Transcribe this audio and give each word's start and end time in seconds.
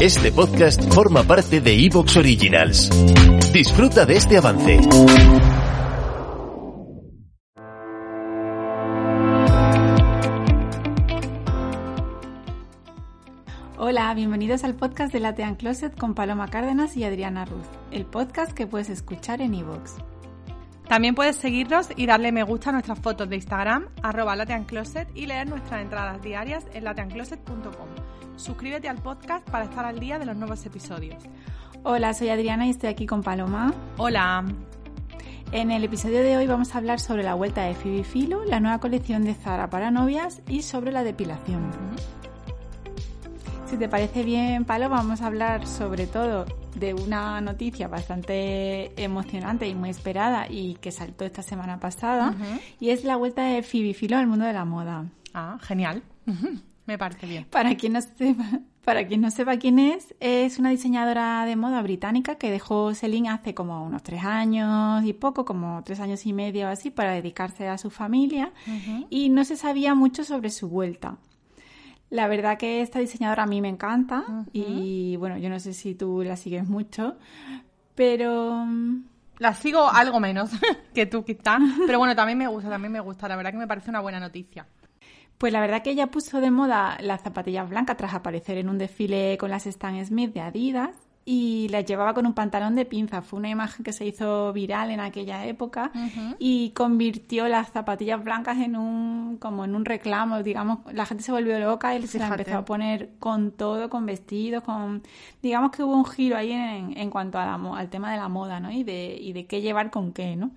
Este 0.00 0.30
podcast 0.30 0.92
forma 0.92 1.22
parte 1.22 1.62
de 1.62 1.86
Evox 1.86 2.18
Originals. 2.18 2.90
Disfruta 3.50 4.04
de 4.04 4.16
este 4.16 4.36
avance. 4.36 4.78
Hola, 13.78 14.12
bienvenidos 14.14 14.64
al 14.64 14.74
podcast 14.74 15.14
de 15.14 15.20
Latean 15.20 15.54
Closet 15.54 15.98
con 15.98 16.14
Paloma 16.14 16.48
Cárdenas 16.48 16.94
y 16.98 17.04
Adriana 17.04 17.46
Ruz, 17.46 17.66
el 17.90 18.04
podcast 18.04 18.52
que 18.52 18.66
puedes 18.66 18.90
escuchar 18.90 19.40
en 19.40 19.54
iVoox. 19.54 19.92
También 20.88 21.16
puedes 21.16 21.36
seguirnos 21.36 21.88
y 21.96 22.06
darle 22.06 22.30
me 22.30 22.44
gusta 22.44 22.70
a 22.70 22.72
nuestras 22.72 23.00
fotos 23.00 23.28
de 23.28 23.36
Instagram, 23.36 23.88
arroba 24.02 24.36
lateancloset 24.36 25.08
y 25.16 25.26
leer 25.26 25.48
nuestras 25.48 25.82
entradas 25.82 26.22
diarias 26.22 26.64
en 26.74 26.84
lateancloset.com. 26.84 27.88
Suscríbete 28.36 28.88
al 28.88 28.98
podcast 28.98 29.48
para 29.50 29.64
estar 29.64 29.84
al 29.84 29.98
día 29.98 30.18
de 30.20 30.26
los 30.26 30.36
nuevos 30.36 30.64
episodios. 30.64 31.22
Hola, 31.82 32.14
soy 32.14 32.28
Adriana 32.28 32.66
y 32.66 32.70
estoy 32.70 32.90
aquí 32.90 33.04
con 33.04 33.22
Paloma. 33.22 33.74
Hola. 33.96 34.44
En 35.50 35.70
el 35.72 35.82
episodio 35.82 36.22
de 36.22 36.36
hoy 36.36 36.46
vamos 36.46 36.74
a 36.74 36.78
hablar 36.78 37.00
sobre 37.00 37.24
la 37.24 37.34
vuelta 37.34 37.62
de 37.62 37.74
Phoebe 37.74 38.04
Philo, 38.04 38.44
la 38.44 38.60
nueva 38.60 38.78
colección 38.78 39.24
de 39.24 39.34
Zara 39.34 39.70
para 39.70 39.90
novias 39.90 40.42
y 40.48 40.62
sobre 40.62 40.92
la 40.92 41.02
depilación. 41.02 41.70
Si 43.66 43.76
te 43.76 43.88
parece 43.88 44.22
bien, 44.22 44.64
Palo, 44.64 44.88
vamos 44.88 45.20
a 45.20 45.26
hablar 45.26 45.66
sobre 45.66 46.06
todo 46.06 46.46
de 46.78 46.94
una 46.94 47.40
noticia 47.40 47.88
bastante 47.88 48.92
emocionante 49.02 49.66
y 49.66 49.74
muy 49.74 49.90
esperada 49.90 50.46
y 50.48 50.74
que 50.74 50.92
saltó 50.92 51.24
esta 51.24 51.42
semana 51.42 51.80
pasada, 51.80 52.34
y 52.78 52.90
es 52.90 53.04
la 53.04 53.16
vuelta 53.16 53.44
de 53.44 53.62
Phoebe 53.62 53.94
Philo 53.94 54.16
al 54.16 54.26
mundo 54.26 54.44
de 54.44 54.52
la 54.52 54.64
moda. 54.64 55.06
Ah, 55.34 55.58
genial. 55.60 56.02
Me 56.86 56.98
parece 56.98 57.26
bien. 57.26 57.46
Para 57.50 57.74
quien 57.76 57.94
no 57.94 58.00
sepa, 58.00 58.60
para 58.84 59.06
quien 59.06 59.20
no 59.20 59.30
sepa 59.32 59.56
quién 59.56 59.80
es, 59.80 60.14
es 60.20 60.58
una 60.58 60.70
diseñadora 60.70 61.44
de 61.44 61.56
moda 61.56 61.82
británica 61.82 62.36
que 62.36 62.50
dejó 62.50 62.94
Celine 62.94 63.30
hace 63.30 63.52
como 63.52 63.84
unos 63.84 64.04
tres 64.04 64.24
años 64.24 65.04
y 65.04 65.12
poco, 65.12 65.44
como 65.44 65.82
tres 65.84 65.98
años 65.98 66.24
y 66.24 66.32
medio 66.32 66.68
o 66.68 66.70
así, 66.70 66.90
para 66.90 67.12
dedicarse 67.12 67.66
a 67.66 67.78
su 67.78 67.90
familia 67.90 68.52
y 69.10 69.28
no 69.30 69.44
se 69.44 69.56
sabía 69.56 69.94
mucho 69.94 70.22
sobre 70.22 70.50
su 70.50 70.68
vuelta. 70.68 71.18
La 72.10 72.28
verdad 72.28 72.56
que 72.58 72.80
esta 72.82 73.00
diseñadora 73.00 73.42
a 73.42 73.46
mí 73.46 73.60
me 73.60 73.68
encanta 73.68 74.24
y 74.52 75.16
bueno, 75.16 75.38
yo 75.38 75.48
no 75.50 75.58
sé 75.58 75.72
si 75.72 75.94
tú 75.94 76.22
la 76.22 76.36
sigues 76.36 76.68
mucho, 76.68 77.16
pero... 77.94 78.64
mm, 78.66 79.04
La 79.38 79.52
sigo 79.54 79.88
algo 79.88 80.20
menos 80.20 80.50
que 80.94 81.06
tú 81.06 81.24
quizás, 81.24 81.60
pero 81.86 81.98
bueno, 81.98 82.14
también 82.16 82.38
me 82.38 82.46
gusta, 82.48 82.70
también 82.70 82.92
me 82.92 83.00
gusta. 83.00 83.28
La 83.28 83.36
verdad 83.36 83.50
que 83.52 83.58
me 83.58 83.66
parece 83.66 83.90
una 83.90 84.00
buena 84.00 84.20
noticia. 84.20 84.66
Pues 85.36 85.52
la 85.52 85.60
verdad 85.60 85.82
que 85.82 85.90
ella 85.90 86.06
puso 86.06 86.40
de 86.40 86.50
moda 86.50 86.96
las 87.00 87.22
zapatillas 87.22 87.68
blancas 87.68 87.96
tras 87.98 88.14
aparecer 88.14 88.56
en 88.56 88.70
un 88.70 88.78
desfile 88.78 89.36
con 89.38 89.50
las 89.50 89.66
Stan 89.66 90.04
Smith 90.06 90.32
de 90.32 90.40
Adidas 90.40 90.90
y 91.28 91.68
las 91.70 91.84
llevaba 91.84 92.14
con 92.14 92.24
un 92.24 92.34
pantalón 92.34 92.76
de 92.76 92.84
pinza. 92.84 93.20
Fue 93.20 93.40
una 93.40 93.50
imagen 93.50 93.84
que 93.84 93.92
se 93.92 94.06
hizo 94.06 94.52
viral 94.52 94.92
en 94.92 95.00
aquella 95.00 95.44
época 95.44 95.90
y 96.38 96.70
convirtió 96.70 97.48
las 97.48 97.72
zapatillas 97.72 98.22
blancas 98.22 98.58
en 98.58 98.76
un 98.76 99.36
como 99.38 99.64
en 99.64 99.74
un 99.74 99.84
reclamo, 99.84 100.44
digamos, 100.44 100.78
la 100.92 101.04
gente 101.04 101.24
se 101.24 101.32
volvió 101.32 101.58
loca 101.58 101.96
y 101.96 102.02
se 102.06 102.20
Fíjate. 102.20 102.42
empezó 102.42 102.58
a 102.58 102.64
poner 102.64 103.10
con 103.18 103.50
todo, 103.50 103.90
con 103.90 104.06
vestidos, 104.06 104.62
con 104.62 105.02
digamos 105.42 105.72
que 105.72 105.82
hubo 105.82 105.96
un 105.96 106.06
giro 106.06 106.36
ahí 106.36 106.52
en, 106.52 106.96
en 106.96 107.10
cuanto 107.10 107.38
a 107.38 107.44
la 107.44 107.56
al 107.56 107.90
tema 107.90 108.12
de 108.12 108.18
la 108.18 108.28
moda, 108.28 108.60
¿no? 108.60 108.70
Y 108.70 108.84
de 108.84 109.18
y 109.20 109.32
de 109.32 109.46
qué 109.46 109.60
llevar 109.60 109.90
con 109.90 110.12
qué, 110.12 110.36
¿no? 110.36 110.52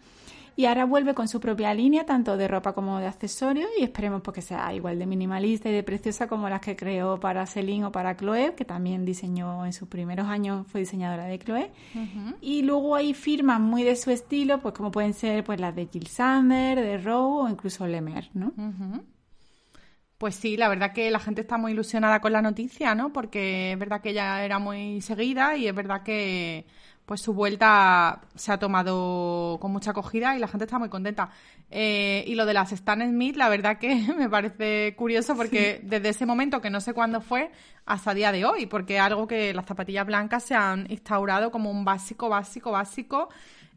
Y 0.60 0.66
ahora 0.66 0.84
vuelve 0.84 1.14
con 1.14 1.30
su 1.30 1.40
propia 1.40 1.74
línea, 1.74 2.06
tanto 2.06 2.36
de 2.36 2.46
ropa 2.46 2.74
como 2.74 3.00
de 3.00 3.08
accesorios, 3.08 3.70
y 3.80 3.84
esperemos 3.86 4.22
pues, 4.22 4.36
que 4.36 4.42
sea 4.42 4.74
igual 4.74 5.00
de 5.00 5.06
minimalista 5.06 5.70
y 5.70 5.72
de 5.72 5.84
preciosa 5.84 6.28
como 6.28 6.50
las 6.50 6.60
que 6.60 6.76
creó 6.76 7.18
para 7.18 7.46
Celine 7.46 7.86
o 7.86 7.94
para 7.94 8.18
Chloe, 8.18 8.56
que 8.56 8.66
también 8.66 9.06
diseñó 9.06 9.66
en 9.66 9.72
sus 9.72 9.88
primeros 9.88 10.28
años, 10.28 10.68
fue 10.68 10.82
diseñadora 10.82 11.28
de 11.28 11.40
Chloe. 11.40 11.72
Y 12.42 12.64
luego 12.64 12.98
hay 12.98 13.14
firmas 13.14 13.62
muy 13.62 13.84
de 13.84 13.96
su 13.96 14.12
estilo, 14.12 14.60
pues 14.60 14.74
como 14.74 14.92
pueden 14.92 15.14
ser 15.14 15.46
pues 15.46 15.62
las 15.62 15.74
de 15.74 15.88
Jill 15.88 16.08
Sander, 16.08 16.78
de 16.78 16.98
Rowe 16.98 17.44
o 17.46 17.48
incluso 17.48 17.88
Lemer, 17.88 18.30
¿no? 18.34 18.52
Pues 20.18 20.36
sí, 20.36 20.58
la 20.58 20.68
verdad 20.68 20.92
que 20.92 21.10
la 21.10 21.20
gente 21.20 21.40
está 21.40 21.58
muy 21.58 21.72
ilusionada 21.72 22.20
con 22.20 22.34
la 22.34 22.42
noticia, 22.42 22.96
¿no? 22.96 23.14
Porque 23.14 23.72
es 23.72 23.80
verdad 23.80 24.02
que 24.02 24.10
ella 24.10 24.44
era 24.44 24.60
muy 24.60 25.00
seguida 25.00 25.56
y 25.56 25.70
es 25.70 25.74
verdad 25.74 26.04
que 26.04 26.66
pues 27.10 27.22
su 27.22 27.34
vuelta 27.34 28.22
se 28.36 28.52
ha 28.52 28.60
tomado 28.60 29.58
con 29.60 29.72
mucha 29.72 29.90
acogida 29.90 30.36
y 30.36 30.40
la 30.40 30.48
gente 30.48 30.66
está 30.66 30.78
muy 30.78 30.90
contenta. 30.90 31.32
Eh, 31.72 32.24
y 32.28 32.36
lo 32.36 32.46
de 32.46 32.54
las 32.54 32.72
Stan 32.72 33.02
Smith, 33.02 33.36
la 33.36 33.50
verdad 33.50 33.80
que 33.80 33.96
me 34.16 34.30
parece 34.30 34.94
curioso 34.96 35.36
porque 35.36 35.82
desde 35.82 36.10
ese 36.10 36.28
momento, 36.28 36.62
que 36.62 36.70
no 36.70 36.80
sé 36.80 36.94
cuándo 36.94 37.20
fue, 37.20 37.50
hasta 37.88 38.14
día 38.14 38.32
de 38.32 38.46
hoy, 38.46 38.68
porque 38.68 38.98
es 38.98 39.02
algo 39.02 39.26
que 39.26 39.56
las 39.56 39.66
zapatillas 39.66 40.06
blancas 40.06 40.44
se 40.44 40.54
han 40.54 40.86
instaurado 40.92 41.50
como 41.50 41.72
un 41.72 41.84
básico, 41.84 42.30
básico, 42.30 42.70
básico 42.70 43.30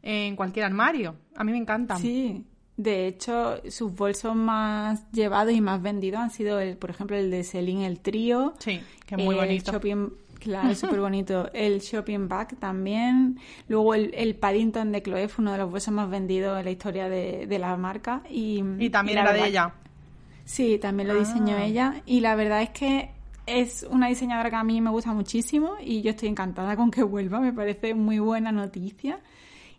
en 0.03 0.35
cualquier 0.35 0.65
armario. 0.65 1.15
A 1.35 1.43
mí 1.43 1.53
me 1.53 1.57
encantan. 1.57 1.97
Sí, 1.97 2.45
de 2.77 3.07
hecho, 3.07 3.61
sus 3.67 3.95
bolsos 3.95 4.35
más 4.35 5.09
llevados 5.11 5.53
y 5.53 5.61
más 5.61 5.81
vendidos 5.81 6.21
han 6.21 6.29
sido, 6.29 6.59
el, 6.59 6.77
por 6.77 6.91
ejemplo, 6.91 7.15
el 7.15 7.31
de 7.31 7.43
Celine, 7.43 7.87
el 7.87 7.99
trío. 7.99 8.53
Sí, 8.59 8.79
que 9.07 9.15
es 9.15 9.23
muy 9.23 9.33
el 9.33 9.41
bonito. 9.41 9.71
shopping, 9.71 10.09
claro, 10.43 10.69
es 10.69 10.79
súper 10.79 10.99
bonito. 10.99 11.49
El 11.53 11.79
shopping 11.79 12.27
bag 12.27 12.55
también. 12.59 13.39
Luego 13.67 13.93
el, 13.95 14.11
el 14.13 14.35
Paddington 14.35 14.91
de 14.91 15.01
Chloe 15.01 15.27
fue 15.27 15.43
uno 15.43 15.51
de 15.53 15.57
los 15.59 15.71
bolsos 15.71 15.93
más 15.93 16.09
vendidos 16.09 16.57
en 16.59 16.65
la 16.65 16.71
historia 16.71 17.09
de, 17.09 17.47
de 17.47 17.59
la 17.59 17.75
marca. 17.77 18.21
Y, 18.29 18.63
Y 18.79 18.89
también 18.89 19.15
la 19.17 19.21
era 19.23 19.33
de 19.33 19.47
ella. 19.47 19.73
Sí, 20.45 20.77
también 20.77 21.07
lo 21.07 21.15
diseñó 21.17 21.55
Ah. 21.57 21.63
ella. 21.63 22.01
Y 22.05 22.19
la 22.19 22.35
verdad 22.35 22.61
es 22.61 22.69
que 22.71 23.09
es 23.45 23.85
una 23.89 24.07
diseñadora 24.07 24.49
que 24.49 24.55
a 24.55 24.63
mí 24.63 24.79
me 24.81 24.89
gusta 24.89 25.13
muchísimo 25.13 25.73
y 25.81 26.01
yo 26.01 26.11
estoy 26.11 26.29
encantada 26.29 26.75
con 26.75 26.91
que 26.91 27.03
vuelva. 27.03 27.39
Me 27.39 27.53
parece 27.53 27.93
muy 27.93 28.19
buena 28.19 28.51
noticia. 28.51 29.19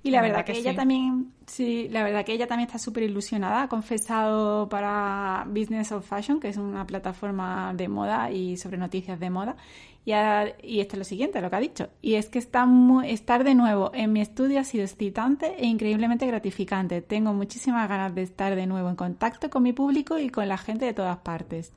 Y 0.04 0.10
la, 0.10 0.18
La 0.18 0.22
verdad, 0.22 0.36
verdad 0.38 0.46
que, 0.46 0.52
que 0.52 0.58
ella 0.60 0.70
sí. 0.72 0.76
también, 0.76 1.32
sí, 1.46 1.88
la 1.90 2.04
verdad 2.04 2.24
que 2.24 2.32
ella 2.34 2.46
también 2.46 2.66
está 2.68 2.78
súper 2.78 3.02
ilusionada. 3.04 3.62
Ha 3.62 3.68
confesado 3.68 4.68
para 4.68 5.44
Business 5.48 5.90
of 5.92 6.06
Fashion, 6.06 6.38
que 6.40 6.48
es 6.50 6.58
una 6.58 6.86
plataforma 6.86 7.72
de 7.74 7.88
moda 7.88 8.30
y 8.30 8.56
sobre 8.58 8.76
noticias 8.76 9.18
de 9.18 9.30
moda. 9.30 9.56
Y, 10.04 10.12
ha- 10.12 10.52
y 10.62 10.80
esto 10.80 10.96
es 10.96 10.98
lo 10.98 11.04
siguiente, 11.04 11.40
lo 11.40 11.48
que 11.48 11.56
ha 11.56 11.60
dicho. 11.60 11.88
Y 12.02 12.14
es 12.16 12.28
que 12.28 12.38
está 12.38 12.66
muy- 12.66 13.08
estar 13.10 13.42
de 13.44 13.54
nuevo 13.54 13.90
en 13.94 14.12
mi 14.12 14.20
estudio 14.20 14.60
ha 14.60 14.64
sido 14.64 14.84
excitante 14.84 15.54
e 15.58 15.64
increíblemente 15.66 16.26
gratificante. 16.26 17.00
Tengo 17.00 17.32
muchísimas 17.32 17.88
ganas 17.88 18.14
de 18.14 18.22
estar 18.22 18.54
de 18.56 18.66
nuevo 18.66 18.90
en 18.90 18.96
contacto 18.96 19.48
con 19.48 19.62
mi 19.62 19.72
público 19.72 20.18
y 20.18 20.28
con 20.28 20.46
la 20.48 20.58
gente 20.58 20.84
de 20.84 20.92
todas 20.92 21.16
partes. 21.16 21.72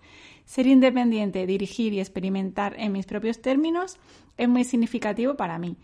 Ser 0.47 0.65
independiente, 0.65 1.45
dirigir 1.45 1.91
y 1.91 1.99
experimentar 1.99 2.73
en 2.79 2.93
mis 2.93 3.05
propios 3.05 3.41
términos 3.41 3.97
es 4.37 4.47
muy 4.47 4.63
significativo 4.63 5.35
para 5.35 5.59
mí. 5.59 5.75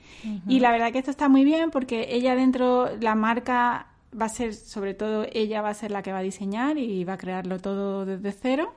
Y 0.47 0.61
la 0.61 0.71
verdad 0.71 0.93
que 0.93 0.99
esto 0.99 1.11
está 1.11 1.27
muy 1.27 1.43
bien 1.43 1.69
porque 1.69 2.07
ella 2.11 2.33
dentro, 2.33 2.89
la 3.01 3.13
marca 3.13 3.92
va 4.19 4.25
a 4.25 4.29
ser, 4.29 4.53
sobre 4.53 4.93
todo 4.93 5.25
ella 5.31 5.61
va 5.61 5.69
a 5.69 5.73
ser 5.73 5.91
la 5.91 6.01
que 6.01 6.11
va 6.11 6.19
a 6.19 6.21
diseñar 6.23 6.77
y 6.77 7.03
va 7.03 7.13
a 7.13 7.17
crearlo 7.17 7.59
todo 7.59 8.05
desde 8.05 8.31
cero. 8.31 8.75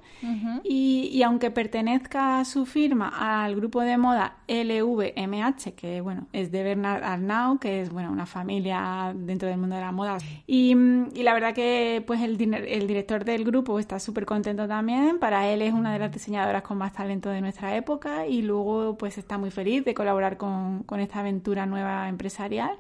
y, 0.65 1.11
y 1.13 1.23
aunque 1.23 1.51
pertenezca 1.51 2.45
su 2.45 2.67
firma 2.67 3.45
al 3.45 3.55
grupo 3.57 3.81
de 3.83 3.97
moda 3.99 4.39
LVMH, 4.49 5.75
que 5.75 6.01
bueno, 6.01 6.27
es 6.33 6.51
de 6.51 6.63
Bernard 6.63 7.05
Arnault, 7.05 7.61
que 7.61 7.83
es 7.83 7.91
bueno, 7.91 8.11
una 8.11 8.27
familia 8.27 9.13
dentro 9.15 9.49
del 9.49 9.59
mundo 9.59 9.77
de 9.77 9.83
la 9.83 9.93
moda. 9.93 10.19
Y, 10.47 10.75
y 11.15 11.23
la 11.23 11.35
verdad 11.35 11.55
que 11.55 12.03
pues 12.07 12.23
el, 12.23 12.41
el 12.55 12.87
director 12.87 13.25
del 13.25 13.45
grupo 13.45 13.79
está 13.79 13.99
súper 13.99 14.27
contento 14.27 14.67
también. 14.67 15.19
Para 15.19 15.49
él 15.49 15.63
es 15.63 15.73
una 15.73 15.93
de 15.93 15.99
las 15.99 16.13
diseñadoras 16.13 16.63
con 16.63 16.79
más 16.79 16.93
talento 16.93 17.29
de 17.31 17.41
nuestra 17.41 17.77
época 17.77 18.27
y 18.27 18.43
luego 18.43 18.97
pues 18.97 19.19
está 19.19 19.39
muy 19.39 19.51
feliz 19.51 19.85
de 19.85 19.95
colaborar 19.95 20.37
con, 20.37 20.83
con 20.85 21.01
esta 21.01 21.21
aventura 21.21 21.67
nueva 21.67 22.09
empresarial 22.09 22.77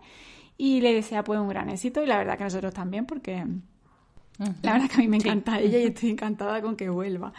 y 0.58 0.80
le 0.80 0.92
desea 0.94 1.22
pues 1.24 1.38
un 1.38 1.48
gran 1.48 1.68
éxito 1.68 2.02
y 2.02 2.06
la 2.06 2.18
verdad 2.18 2.38
que 2.38 2.44
nosotros 2.44 2.72
también 2.72 3.06
porque 3.06 3.44
la 4.62 4.72
verdad 4.72 4.88
que 4.88 4.96
a 4.96 4.98
mí 4.98 5.08
me 5.08 5.16
encanta 5.16 5.60
ella 5.60 5.78
y 5.78 5.84
estoy 5.86 6.10
encantada 6.10 6.60
con 6.60 6.76
que 6.76 6.88
vuelva. 6.88 7.32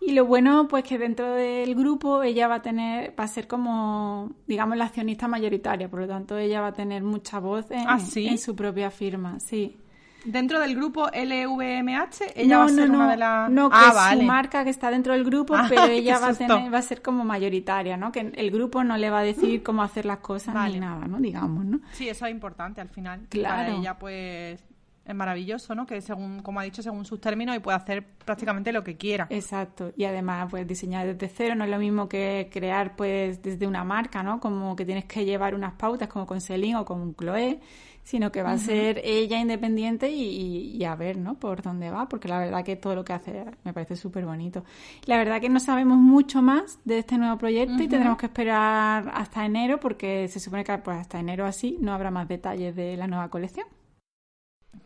Y 0.00 0.12
lo 0.12 0.24
bueno, 0.24 0.66
pues 0.66 0.84
que 0.84 0.98
dentro 0.98 1.34
del 1.34 1.74
grupo 1.74 2.22
ella 2.22 2.48
va 2.48 2.56
a 2.56 2.62
tener, 2.62 3.14
va 3.18 3.24
a 3.24 3.28
ser 3.28 3.46
como, 3.46 4.32
digamos, 4.46 4.78
la 4.78 4.86
accionista 4.86 5.28
mayoritaria, 5.28 5.90
por 5.90 6.00
lo 6.00 6.08
tanto 6.08 6.38
ella 6.38 6.62
va 6.62 6.68
a 6.68 6.72
tener 6.72 7.02
mucha 7.02 7.38
voz 7.38 7.70
en, 7.70 7.86
¿Ah, 7.86 8.00
sí? 8.00 8.26
en 8.26 8.38
su 8.38 8.56
propia 8.56 8.90
firma, 8.90 9.38
sí. 9.40 9.76
Dentro 10.24 10.60
del 10.60 10.74
grupo 10.74 11.06
LVMH, 11.08 12.32
ella 12.34 12.54
no, 12.54 12.58
va 12.60 12.64
a 12.64 12.68
ser 12.68 12.88
no, 12.88 12.94
una 12.96 13.04
no, 13.04 13.10
de 13.10 13.16
las... 13.16 13.50
no, 13.50 13.70
que 13.70 13.76
ah, 13.78 13.86
es 13.88 13.94
vale. 13.94 14.20
su 14.20 14.26
marca 14.26 14.64
que 14.64 14.70
está 14.70 14.90
dentro 14.90 15.12
del 15.12 15.24
grupo, 15.24 15.54
Ah, 15.56 15.66
pero 15.68 15.84
ella 15.90 16.18
va 16.18 16.28
a, 16.28 16.34
susto. 16.34 16.46
tener, 16.54 16.72
va 16.72 16.78
a 16.78 16.82
ser 16.82 17.02
como 17.02 17.24
mayoritaria, 17.24 17.96
¿no? 17.96 18.12
Que 18.12 18.32
el 18.34 18.50
grupo 18.50 18.84
no 18.84 18.96
le 18.96 19.10
va 19.10 19.20
a 19.20 19.22
decir 19.22 19.62
cómo 19.62 19.82
hacer 19.82 20.06
las 20.06 20.18
cosas 20.18 20.54
Vale. 20.54 20.74
ni 20.74 20.80
nada, 20.80 21.06
¿no? 21.06 21.18
Digamos, 21.18 21.64
¿no? 21.64 21.80
Sí, 21.92 22.08
eso 22.08 22.26
es 22.26 22.32
importante 22.32 22.80
al 22.80 22.88
final. 22.88 23.20
Claro. 23.28 23.56
Para 23.56 23.68
ella, 23.76 23.98
pues, 23.98 24.62
es 25.10 25.16
maravilloso, 25.16 25.74
¿no? 25.74 25.86
Que 25.86 26.00
según, 26.00 26.40
como 26.42 26.60
ha 26.60 26.62
dicho, 26.64 26.82
según 26.82 27.04
sus 27.04 27.20
términos, 27.20 27.56
y 27.56 27.60
puede 27.60 27.76
hacer 27.76 28.04
prácticamente 28.24 28.72
lo 28.72 28.82
que 28.84 28.96
quiera. 28.96 29.26
Exacto. 29.30 29.92
Y 29.96 30.04
además, 30.04 30.48
pues 30.50 30.66
diseñar 30.66 31.06
desde 31.06 31.28
cero 31.28 31.54
no 31.54 31.64
es 31.64 31.70
lo 31.70 31.78
mismo 31.78 32.08
que 32.08 32.48
crear, 32.52 32.96
pues, 32.96 33.42
desde 33.42 33.66
una 33.66 33.84
marca, 33.84 34.22
¿no? 34.22 34.40
Como 34.40 34.74
que 34.76 34.84
tienes 34.84 35.04
que 35.04 35.24
llevar 35.24 35.54
unas 35.54 35.74
pautas 35.74 36.08
como 36.08 36.26
con 36.26 36.40
Celine 36.40 36.76
o 36.76 36.84
con 36.84 37.14
Chloé, 37.14 37.60
sino 38.02 38.32
que 38.32 38.42
va 38.42 38.52
a 38.52 38.58
ser 38.58 39.00
ella 39.04 39.38
independiente 39.38 40.08
y, 40.10 40.22
y- 40.22 40.76
y 40.78 40.84
a 40.84 40.96
ver, 40.96 41.18
¿no? 41.18 41.34
Por 41.38 41.60
dónde 41.62 41.90
va, 41.90 42.08
porque 42.08 42.28
la 42.28 42.38
verdad 42.38 42.64
que 42.64 42.74
todo 42.76 42.94
lo 42.94 43.04
que 43.04 43.12
hace 43.12 43.44
me 43.62 43.72
parece 43.74 43.94
súper 43.94 44.24
bonito. 44.24 44.64
La 45.04 45.18
verdad 45.18 45.40
que 45.40 45.48
no 45.50 45.60
sabemos 45.60 45.98
mucho 45.98 46.40
más 46.42 46.78
de 46.84 46.98
este 47.00 47.18
nuevo 47.18 47.36
proyecto 47.36 47.74
y 47.74 47.88
tendremos 47.88 48.18
que 48.18 48.26
esperar 48.26 49.10
hasta 49.14 49.44
enero, 49.44 49.78
porque 49.78 50.26
se 50.28 50.40
supone 50.40 50.64
que 50.64 50.76
pues 50.78 50.96
hasta 50.96 51.20
enero 51.20 51.44
así 51.44 51.76
no 51.80 51.92
habrá 51.92 52.10
más 52.10 52.26
detalles 52.26 52.74
de 52.74 52.96
la 52.96 53.06
nueva 53.06 53.28
colección. 53.28 53.66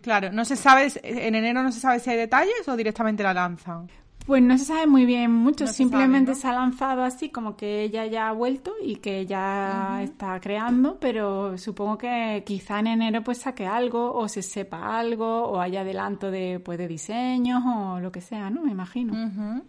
Claro, 0.00 0.30
no 0.32 0.44
se 0.44 0.56
sabe, 0.56 0.88
en 1.02 1.34
enero 1.34 1.62
no 1.62 1.72
se 1.72 1.80
sabe 1.80 1.98
si 2.00 2.10
hay 2.10 2.16
detalles 2.16 2.66
o 2.68 2.76
directamente 2.76 3.22
la 3.22 3.32
lanzan. 3.34 3.88
Pues 4.26 4.42
no 4.42 4.56
se 4.56 4.64
sabe 4.64 4.86
muy 4.86 5.04
bien 5.04 5.30
mucho, 5.30 5.64
No 5.64 5.68
se 5.68 5.74
simplemente 5.76 6.34
sabe, 6.34 6.36
¿no? 6.36 6.40
se 6.40 6.48
ha 6.48 6.52
lanzado 6.60 7.02
así 7.04 7.28
como 7.28 7.56
que 7.58 7.82
ella 7.82 8.06
ya 8.06 8.28
ha 8.28 8.32
vuelto 8.32 8.72
y 8.82 8.96
que 8.96 9.26
ya 9.26 10.00
está 10.02 10.40
creando, 10.40 10.98
pero 10.98 11.58
supongo 11.58 11.98
que 11.98 12.42
quizá 12.46 12.78
en 12.80 12.86
enero 12.86 13.22
pues 13.22 13.38
saque 13.38 13.66
algo 13.66 14.14
o 14.14 14.26
se 14.28 14.40
sepa 14.42 14.98
algo 14.98 15.44
o 15.44 15.60
haya 15.60 15.82
adelanto 15.82 16.30
de 16.30 16.58
pues 16.58 16.78
de 16.78 16.88
diseños 16.88 17.62
o 17.66 18.00
lo 18.00 18.10
que 18.10 18.22
sea, 18.22 18.48
¿no? 18.48 18.62
Me 18.62 18.72
imagino. 18.72 19.62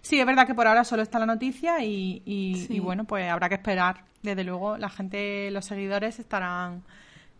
Sí, 0.00 0.18
es 0.18 0.26
verdad 0.26 0.44
que 0.46 0.56
por 0.56 0.66
ahora 0.66 0.82
solo 0.82 1.02
está 1.02 1.20
la 1.20 1.26
noticia 1.26 1.82
y, 1.84 2.22
y- 2.24 2.66
Sí. 2.66 2.74
y 2.74 2.80
bueno, 2.80 3.04
pues 3.04 3.30
habrá 3.30 3.48
que 3.48 3.54
esperar. 3.54 4.04
Desde 4.22 4.42
luego, 4.42 4.76
la 4.76 4.88
gente, 4.88 5.50
los 5.52 5.64
seguidores 5.64 6.18
estarán 6.18 6.82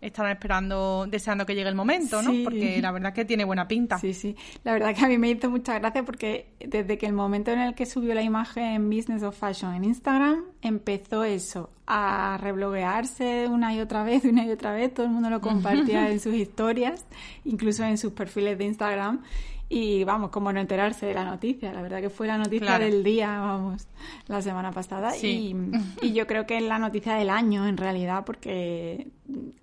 estarán 0.01 0.33
esperando, 0.33 1.07
deseando 1.09 1.45
que 1.45 1.55
llegue 1.55 1.69
el 1.69 1.75
momento, 1.75 2.23
¿no? 2.23 2.31
Sí. 2.31 2.43
Porque 2.45 2.81
la 2.81 2.93
verdad 2.93 3.13
que 3.13 3.25
tiene 3.25 3.45
buena 3.45 3.67
pinta. 3.67 3.99
Sí, 3.99 4.15
sí. 4.15 4.37
La 4.65 4.73
verdad 4.73 4.95
que 4.95 5.05
a 5.05 5.09
mí 5.09 5.19
me 5.19 5.31
hizo 5.31 5.51
mucha 5.51 5.79
gracia 5.79 6.05
porque 6.05 6.53
desde 6.61 6.99
que 6.99 7.07
el 7.07 7.13
momento 7.13 7.51
en 7.51 7.61
el 7.61 7.75
que 7.75 7.87
subió 7.87 8.15
la 8.15 8.23
imagen 8.23 8.65
en 8.65 8.91
Business 8.91 9.23
of 9.23 9.37
Fashion 9.37 9.75
en 9.75 9.85
Instagram, 9.85 10.45
empezó 10.63 11.25
eso, 11.25 11.71
a 11.87 12.39
rebloguearse 12.41 13.49
una 13.49 13.75
y 13.75 13.81
otra 13.81 14.05
vez, 14.05 14.25
una 14.25 14.45
y 14.45 14.51
otra 14.51 14.73
vez. 14.73 14.95
Todo 14.95 15.07
el 15.07 15.13
mundo 15.13 15.31
lo 15.31 15.41
compartía 15.41 16.09
en 16.11 16.21
sus 16.21 16.35
historias, 16.35 17.07
incluso 17.45 17.85
en 17.85 17.99
sus 17.99 18.13
perfiles 18.13 18.59
de 18.59 18.65
Instagram. 18.65 19.23
Y 19.71 20.03
vamos, 20.05 20.31
como 20.31 20.51
no 20.51 20.61
enterarse 20.61 21.05
de 21.05 21.13
la 21.13 21.25
noticia. 21.25 21.73
La 21.75 21.83
verdad 21.83 22.01
que 22.01 22.09
fue 22.09 22.27
la 22.27 22.39
noticia 22.39 22.67
Claro. 22.69 22.85
del 22.87 23.05
día, 23.05 23.39
vamos, 23.39 23.87
la 24.27 24.41
semana 24.41 24.73
pasada. 24.73 25.11
Sí. 25.11 25.55
Y, 26.01 26.07
y 26.07 26.13
yo 26.15 26.27
creo 26.27 26.47
que 26.47 26.57
es 26.57 26.63
la 26.63 26.79
noticia 26.79 27.15
del 27.15 27.29
año, 27.29 27.67
en 27.67 27.77
realidad, 27.77 28.25
porque 28.25 29.09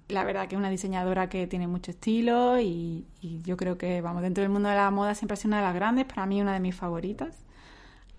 la 0.08 0.24
verdad 0.24 0.48
que 0.48 0.54
es 0.56 0.60
una 0.60 0.70
diseñadora 0.70 1.28
que 1.28 1.48
tiene 1.48 1.68
mucho 1.68 1.90
estilo 1.90 2.60
y, 2.60 3.06
y 3.20 3.42
yo 3.42 3.58
creo 3.58 3.80
que, 3.80 4.00
vamos, 4.02 4.22
dentro 4.22 4.44
del 4.44 4.52
mundo 4.52 4.70
de 4.70 4.76
la 4.76 4.92
moda 4.92 5.16
siempre 5.16 5.34
ha 5.34 5.38
sido 5.38 5.50
una 5.50 5.58
de 5.58 5.64
las 5.64 5.74
grandes, 5.76 6.06
para 6.06 6.28
mí 6.28 6.40
una 6.40 6.54
de 6.54 6.60
mis 6.60 6.76
favoritas. 6.76 7.36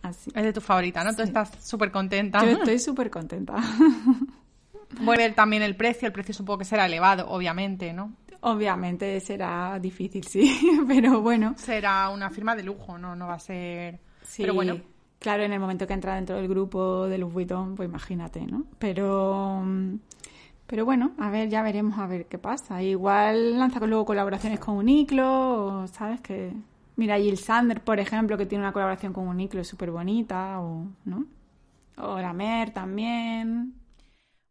Así. 0.03 0.31
Es 0.35 0.43
de 0.43 0.53
tu 0.53 0.61
favorita, 0.61 1.05
¿no? 1.05 1.15
Tú 1.15 1.23
estás 1.23 1.53
súper 1.65 1.93
contenta. 1.93 2.41
Yo 2.45 2.51
estoy 2.59 2.81
súper 2.81 3.11
contenta. 3.11 3.55
Ver 5.01 5.35
también 5.35 5.63
el 5.63 5.77
precio. 5.77 6.07
El 6.07 6.13
precio 6.13 6.35
supongo 6.35 6.59
que 6.59 6.65
será 6.65 6.87
elevado, 6.87 7.29
obviamente, 7.29 7.93
¿no? 7.93 8.13
Obviamente 8.49 9.19
será 9.19 9.77
difícil, 9.81 10.23
sí, 10.23 10.57
pero 10.87 11.21
bueno. 11.21 11.55
Será 11.57 12.11
una 12.11 12.31
firma 12.31 12.55
de 12.55 12.63
lujo, 12.63 12.97
¿no? 12.97 13.17
No 13.17 13.27
va 13.27 13.35
a 13.35 13.39
ser... 13.41 13.99
Sí, 14.23 14.43
Pero 14.43 14.55
bueno, 14.55 14.81
claro, 15.19 15.43
en 15.43 15.53
el 15.53 15.59
momento 15.59 15.85
que 15.85 15.95
entra 15.95 16.15
dentro 16.15 16.37
del 16.37 16.47
grupo 16.47 17.09
de 17.09 17.19
Louis 17.19 17.35
Vuitton, 17.35 17.75
pues 17.75 17.89
imagínate, 17.89 18.47
¿no? 18.47 18.65
Pero, 18.79 19.65
pero 20.65 20.85
bueno, 20.85 21.11
a 21.19 21.29
ver, 21.29 21.49
ya 21.49 21.63
veremos 21.63 21.99
a 21.99 22.07
ver 22.07 22.27
qué 22.27 22.39
pasa. 22.39 22.81
Igual 22.81 23.59
lanza 23.59 23.85
luego 23.85 24.05
colaboraciones 24.05 24.61
con 24.61 24.77
Uniqlo, 24.77 25.83
o, 25.83 25.87
¿sabes? 25.89 26.21
Que 26.21 26.53
mira, 26.95 27.19
Jill 27.19 27.39
Sander, 27.39 27.81
por 27.81 27.99
ejemplo, 27.99 28.39
que 28.39 28.47
tiene 28.47 28.63
una 28.63 28.73
colaboración 28.73 29.13
con 29.13 29.27
Uniqlo 29.27 29.65
súper 29.65 29.91
bonita, 29.91 30.61
o, 30.61 30.87
¿no? 31.05 31.27
O 31.97 32.21
la 32.21 32.33
Mer 32.33 32.71
también. 32.71 33.75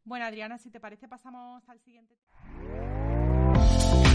bueno, 0.04 0.26
Adriana, 0.26 0.58
si 0.58 0.70
te 0.70 0.82
parece 0.82 1.08
pasamos 1.08 1.64
al 1.70 1.80
siguiente... 1.80 2.14